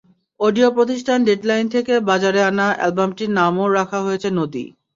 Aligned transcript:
Audio 0.39 0.69
প্রতিষ্ঠান 0.71 1.19
deadline 1.27 1.65
থেকে 1.75 1.93
বাজারে 2.09 2.41
আনা 2.43 2.67
অ্যালবামটির 2.73 3.31
নামও 3.37 3.65
রাখা 3.77 3.99
হয়েছে 4.05 4.29
নদী। 4.39 4.63